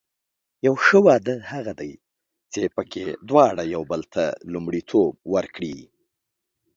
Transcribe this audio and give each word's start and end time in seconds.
یو 0.65 0.75
ښه 0.85 0.97
واده 1.07 1.35
هغه 1.51 1.73
دی 1.79 1.93
چې 2.53 2.61
پکې 2.75 3.05
دواړه 3.29 3.63
یو 3.73 3.83
بل 3.91 4.01
ته 4.13 4.23
لومړیتوب 4.51 5.13
ورکړي. 5.33 5.77